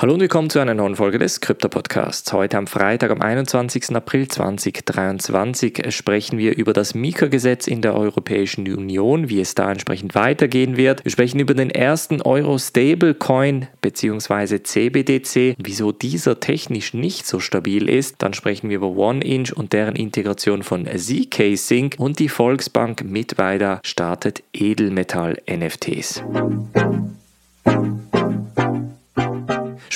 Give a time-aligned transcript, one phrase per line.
[0.00, 2.32] Hallo und willkommen zu einer neuen Folge des Krypto Podcasts.
[2.32, 3.96] Heute am Freitag, am 21.
[3.96, 10.14] April 2023, sprechen wir über das Mika-Gesetz in der Europäischen Union, wie es da entsprechend
[10.14, 11.04] weitergehen wird.
[11.04, 14.62] Wir sprechen über den ersten Euro-Stablecoin bzw.
[14.62, 18.22] CBDC, wieso dieser technisch nicht so stabil ist.
[18.22, 23.80] Dann sprechen wir über OneInch und deren Integration von ZK Sync und die Volksbank Mittweida
[23.82, 26.22] startet Edelmetall-NFTs.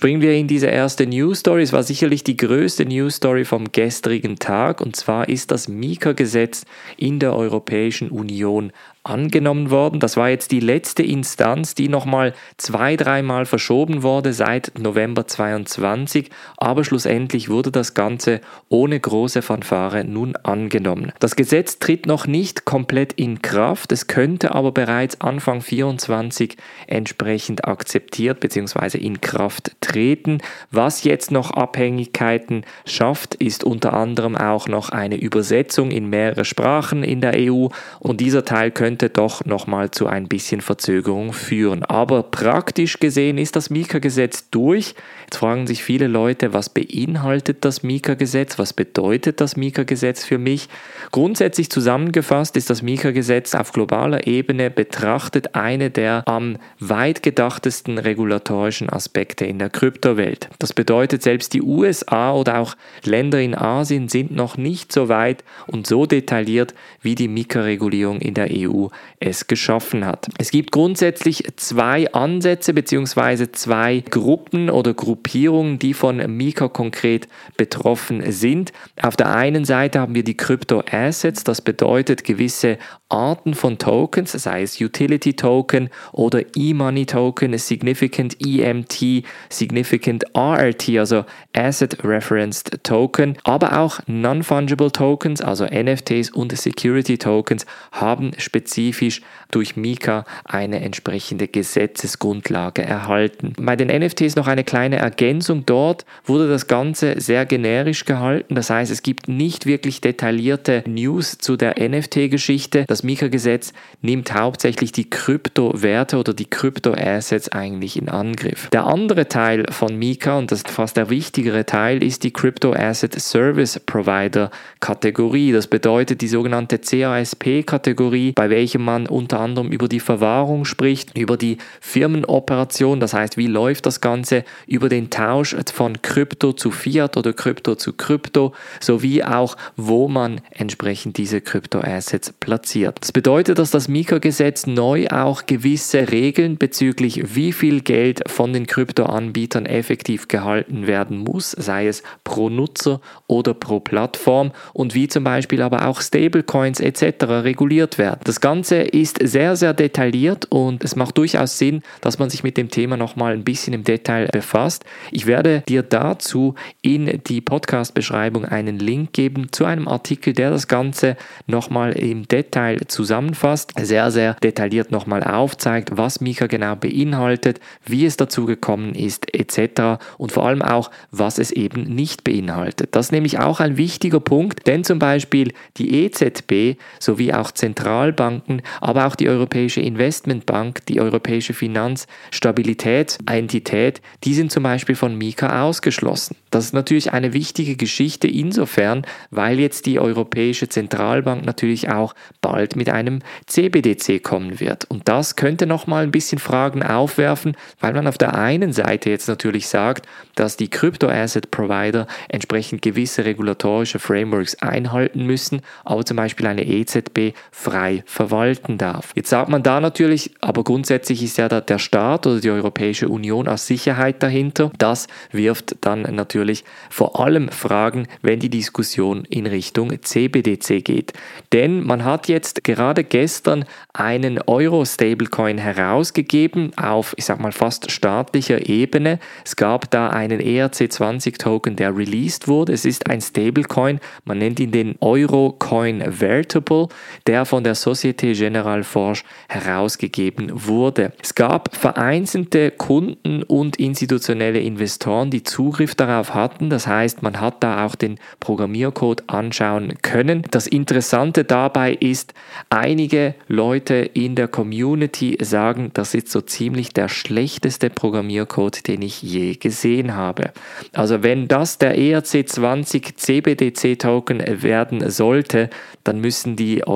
[0.00, 1.60] Springen wir in diese erste News Story.
[1.60, 6.64] Es war sicherlich die größte News Story vom gestrigen Tag und zwar ist das Mika-Gesetz
[6.96, 8.72] in der Europäischen Union
[9.02, 9.98] angenommen worden.
[9.98, 16.30] Das war jetzt die letzte Instanz, die nochmal zwei, dreimal verschoben wurde seit November 22,
[16.58, 21.12] aber schlussendlich wurde das Ganze ohne große Fanfare nun angenommen.
[21.18, 27.64] Das Gesetz tritt noch nicht komplett in Kraft, es könnte aber bereits Anfang 24 entsprechend
[27.64, 28.98] akzeptiert bzw.
[28.98, 30.38] in Kraft treten.
[30.70, 37.02] Was jetzt noch Abhängigkeiten schafft, ist unter anderem auch noch eine Übersetzung in mehrere Sprachen
[37.02, 41.84] in der EU und dieser Teil könnte könnte doch nochmal zu ein bisschen Verzögerung führen.
[41.84, 44.96] Aber praktisch gesehen ist das Mika-Gesetz durch.
[45.26, 48.58] Jetzt fragen sich viele Leute, was beinhaltet das Mika-Gesetz?
[48.58, 50.68] Was bedeutet das Mika-Gesetz für mich?
[51.12, 58.90] Grundsätzlich zusammengefasst ist das Mika-Gesetz auf globaler Ebene betrachtet eine der am weit gedachtesten regulatorischen
[58.90, 60.48] Aspekte in der Kryptowelt.
[60.58, 62.74] Das bedeutet, selbst die USA oder auch
[63.04, 68.34] Länder in Asien sind noch nicht so weit und so detailliert wie die Mika-Regulierung in
[68.34, 68.79] der EU
[69.18, 70.28] es geschaffen hat.
[70.38, 73.52] Es gibt grundsätzlich zwei Ansätze bzw.
[73.52, 78.72] zwei Gruppen oder Gruppierungen, die von Mika konkret betroffen sind.
[79.02, 82.78] Auf der einen Seite haben wir die Crypto Assets, das bedeutet gewisse
[83.10, 91.24] Arten von Tokens, sei es Utility Token oder E-Money Token, Significant EMT, Significant RRT, also
[91.54, 98.30] Asset Referenced Token, aber auch Non-Fungible Tokens, also NFTs und Security Tokens haben
[98.70, 99.20] spezifisch
[99.50, 103.52] durch Mika eine entsprechende Gesetzesgrundlage erhalten.
[103.58, 105.66] Bei den NFTs noch eine kleine Ergänzung.
[105.66, 108.54] Dort wurde das Ganze sehr generisch gehalten.
[108.54, 112.84] Das heißt, es gibt nicht wirklich detaillierte News zu der NFT-Geschichte.
[112.86, 113.72] Das Mika-Gesetz
[114.02, 118.68] nimmt hauptsächlich die Kryptowerte oder die Krypto-Assets eigentlich in Angriff.
[118.70, 122.72] Der andere Teil von Mika, und das ist fast der wichtigere Teil, ist die Crypto
[122.72, 125.50] Asset Service Provider Kategorie.
[125.50, 131.38] Das bedeutet die sogenannte CASP-Kategorie, bei welchem man unter anderem über die Verwahrung spricht, über
[131.38, 137.16] die Firmenoperation, das heißt, wie läuft das Ganze, über den Tausch von Krypto zu Fiat
[137.16, 142.98] oder Krypto zu Krypto, sowie auch, wo man entsprechend diese Krypto-Assets platziert.
[143.00, 148.66] Das bedeutet, dass das Mika-Gesetz neu auch gewisse Regeln bezüglich wie viel Geld von den
[148.66, 155.24] Krypto-Anbietern effektiv gehalten werden muss, sei es pro Nutzer oder pro Plattform und wie zum
[155.24, 157.24] Beispiel aber auch Stablecoins etc.
[157.24, 158.20] reguliert werden.
[158.24, 162.56] Das Ganze ist sehr, sehr detailliert und es macht durchaus Sinn, dass man sich mit
[162.56, 164.84] dem Thema nochmal ein bisschen im Detail befasst.
[165.12, 170.66] Ich werde dir dazu in die Podcast-Beschreibung einen Link geben zu einem Artikel, der das
[170.66, 171.16] Ganze
[171.46, 178.16] nochmal im Detail zusammenfasst, sehr, sehr detailliert nochmal aufzeigt, was Mika genau beinhaltet, wie es
[178.16, 180.02] dazu gekommen ist, etc.
[180.18, 182.96] und vor allem auch, was es eben nicht beinhaltet.
[182.96, 188.39] Das ist nämlich auch ein wichtiger Punkt, denn zum Beispiel die EZB sowie auch Zentralbanken
[188.80, 196.36] aber auch die Europäische Investmentbank, die Europäische Finanzstabilitätsentität, die sind zum Beispiel von Mika ausgeschlossen.
[196.50, 202.74] Das ist natürlich eine wichtige Geschichte insofern, weil jetzt die Europäische Zentralbank natürlich auch bald
[202.74, 204.84] mit einem CBDC kommen wird.
[204.86, 209.28] Und das könnte nochmal ein bisschen Fragen aufwerfen, weil man auf der einen Seite jetzt
[209.28, 216.66] natürlich sagt, dass die Crypto-Asset-Provider entsprechend gewisse regulatorische Frameworks einhalten müssen, aber zum Beispiel eine
[216.66, 219.12] EZB frei verwalten darf.
[219.14, 223.48] Jetzt sagt man da natürlich, aber grundsätzlich ist ja der Staat oder die Europäische Union
[223.48, 224.70] als Sicherheit dahinter.
[224.78, 231.12] Das wirft dann natürlich vor allem Fragen, wenn die Diskussion in Richtung CBDC geht.
[231.52, 238.68] Denn man hat jetzt gerade gestern einen Euro-Stablecoin herausgegeben auf, ich sag mal, fast staatlicher
[238.68, 239.18] Ebene.
[239.44, 242.72] Es gab da einen ERC20-Token, der released wurde.
[242.72, 246.88] Es ist ein Stablecoin, man nennt ihn den Euro-Coin Vertable,
[247.26, 251.12] der von der Societe Societe Generale Forge herausgegeben wurde.
[251.22, 256.70] Es gab vereinzelte Kunden und institutionelle Investoren, die Zugriff darauf hatten.
[256.70, 260.42] Das heißt, man hat da auch den Programmiercode anschauen können.
[260.50, 262.34] Das Interessante dabei ist,
[262.68, 269.22] einige Leute in der Community sagen, das ist so ziemlich der schlechteste Programmiercode, den ich
[269.22, 270.52] je gesehen habe.
[270.92, 275.70] Also wenn das der ERC20 CBDC Token werden sollte,
[276.04, 276.86] dann müssen die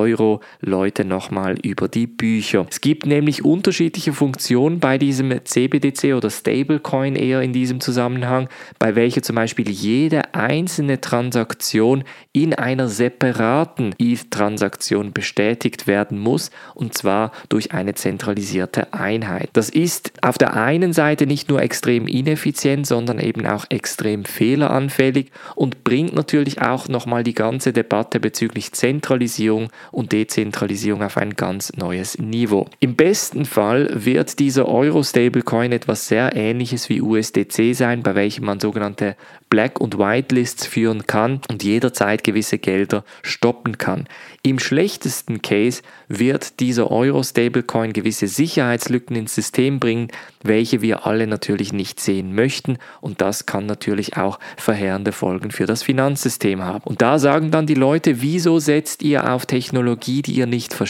[1.05, 2.67] Nochmal über die Bücher.
[2.71, 8.49] Es gibt nämlich unterschiedliche Funktionen bei diesem CBDC oder Stablecoin eher in diesem Zusammenhang,
[8.79, 16.95] bei welcher zum Beispiel jede einzelne Transaktion in einer separaten ETH-Transaktion bestätigt werden muss und
[16.95, 19.51] zwar durch eine zentralisierte Einheit.
[19.53, 25.31] Das ist auf der einen Seite nicht nur extrem ineffizient, sondern eben auch extrem fehleranfällig
[25.55, 31.73] und bringt natürlich auch nochmal die ganze Debatte bezüglich Zentralisierung und Dezentralisierung auf ein ganz
[31.77, 32.69] neues Niveau.
[32.81, 38.61] Im besten Fall wird dieser Euro-Stablecoin etwas sehr ähnliches wie USDC sein, bei welchem man
[38.61, 39.17] sogenannte
[39.51, 44.09] Black- und Whitelists führen kann und jederzeit gewisse Gelder stoppen kann.
[44.43, 50.09] Im schlechtesten Case wird dieser Euro-Stablecoin gewisse Sicherheitslücken ins System bringen,
[50.43, 55.67] welche wir alle natürlich nicht sehen möchten und das kann natürlich auch verheerende Folgen für
[55.67, 56.85] das Finanzsystem haben.
[56.85, 60.84] Und da sagen dann die Leute, wieso setzt ihr auf Technologie, die ihr nicht versteht?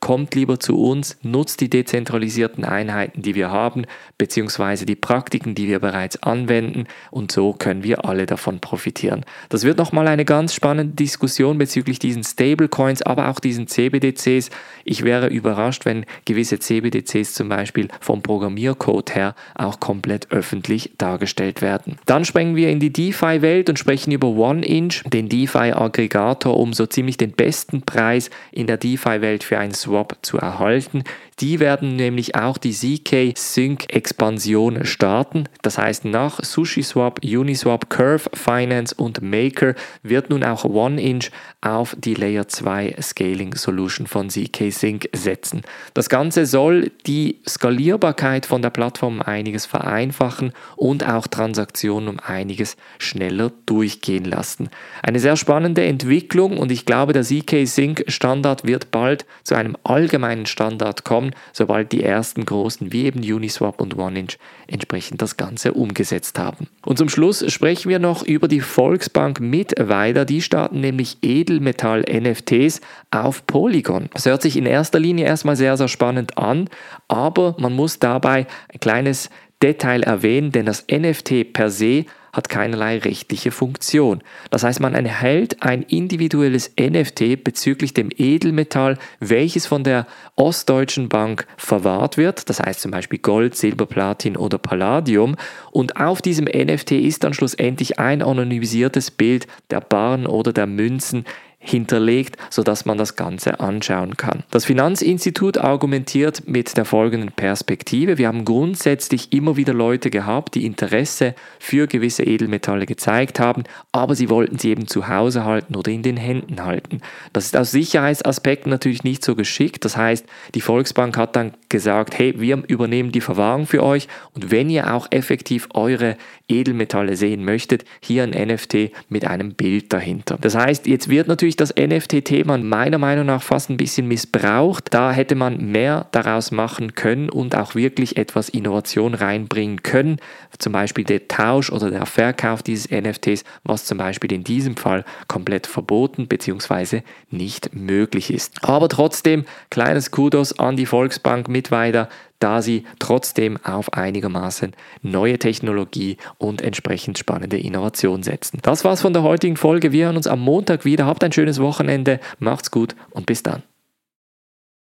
[0.00, 3.84] Kommt lieber zu uns, nutzt die dezentralisierten Einheiten, die wir haben,
[4.18, 9.24] beziehungsweise die Praktiken, die wir bereits anwenden und so können wir alle davon profitieren.
[9.48, 14.50] Das wird nochmal eine ganz spannende Diskussion bezüglich diesen Stablecoins, aber auch diesen CBDCs.
[14.84, 21.62] Ich wäre überrascht, wenn gewisse CBDCs zum Beispiel vom Programmiercode her auch komplett öffentlich dargestellt
[21.62, 21.98] werden.
[22.06, 27.16] Dann springen wir in die DeFi-Welt und sprechen über OneInch, den DeFi-Aggregator, um so ziemlich
[27.16, 28.76] den besten Preis in der
[29.20, 31.04] DeFi-Welt für einen Swap zu erhalten.
[31.40, 35.48] Die werden nämlich auch die ZK Sync Expansion starten.
[35.62, 41.30] Das heißt, nach SushiSwap, Uniswap, Curve, Finance und Maker wird nun auch OneInch
[41.62, 45.62] auf die Layer 2 Scaling Solution von ZK Sync setzen.
[45.94, 52.76] Das Ganze soll die Skalierbarkeit von der Plattform einiges vereinfachen und auch Transaktionen um einiges
[52.98, 54.68] schneller durchgehen lassen.
[55.02, 59.76] Eine sehr spannende Entwicklung und ich glaube, der ZK Sync Standard wird bald zu einem
[59.84, 65.72] allgemeinen Standard kommen sobald die ersten großen wie eben Uniswap und OneInch entsprechend das Ganze
[65.72, 66.68] umgesetzt haben.
[66.84, 70.24] Und zum Schluss sprechen wir noch über die Volksbank Mittweida.
[70.24, 72.80] Die starten nämlich Edelmetall-NFTs
[73.10, 74.08] auf Polygon.
[74.12, 76.68] Das hört sich in erster Linie erstmal sehr, sehr spannend an,
[77.08, 79.30] aber man muss dabei ein kleines
[79.62, 84.22] Detail erwähnen, denn das NFT per se hat keinerlei rechtliche Funktion.
[84.50, 90.06] Das heißt, man erhält ein individuelles NFT bezüglich dem Edelmetall, welches von der
[90.36, 95.36] Ostdeutschen Bank verwahrt wird, das heißt zum Beispiel Gold, Silber, Platin oder Palladium.
[95.70, 101.24] Und auf diesem NFT ist dann schlussendlich ein anonymisiertes Bild der Barren oder der Münzen
[101.62, 104.44] hinterlegt, sodass man das Ganze anschauen kann.
[104.50, 108.16] Das Finanzinstitut argumentiert mit der folgenden Perspektive.
[108.16, 114.14] Wir haben grundsätzlich immer wieder Leute gehabt, die Interesse für gewisse Edelmetalle gezeigt haben, aber
[114.14, 117.02] sie wollten sie eben zu Hause halten oder in den Händen halten.
[117.34, 119.84] Das ist aus Sicherheitsaspekten natürlich nicht so geschickt.
[119.84, 120.24] Das heißt,
[120.54, 124.92] die Volksbank hat dann gesagt, hey, wir übernehmen die Verwahrung für euch und wenn ihr
[124.92, 126.16] auch effektiv eure
[126.48, 130.36] Edelmetalle sehen möchtet, hier ein NFT mit einem Bild dahinter.
[130.40, 134.92] Das heißt, jetzt wird natürlich das NFT-Thema meiner Meinung nach fast ein bisschen missbraucht.
[134.92, 140.16] Da hätte man mehr daraus machen können und auch wirklich etwas Innovation reinbringen können.
[140.58, 145.04] Zum Beispiel der Tausch oder der Verkauf dieses NFTs, was zum Beispiel in diesem Fall
[145.28, 147.02] komplett verboten bzw.
[147.30, 148.64] nicht möglich ist.
[148.64, 156.16] Aber trotzdem, kleines Kudos an die Volksbank Mittweida, da sie trotzdem auf einigermaßen neue Technologie
[156.38, 158.60] und entsprechend spannende Innovation setzen.
[158.62, 159.92] Das war's von der heutigen Folge.
[159.92, 161.04] Wir hören uns am Montag wieder.
[161.04, 163.62] Habt ein schönes Wochenende, macht's gut und bis dann.